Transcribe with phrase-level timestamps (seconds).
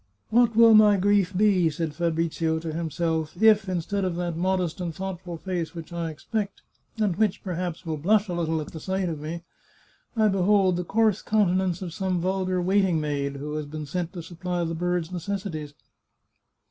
[0.31, 4.95] "What will my grief be," said Fabrizio to himself," if, instead of that modest and
[4.95, 6.63] thoughtful face which I expect,
[6.97, 9.43] and which, perhaps, will blush a little at the sight of me,
[10.17, 14.23] I behold the coarse countenance of some vulgar waiting maid, who has been sent to
[14.23, 15.75] supply the birds' necessities?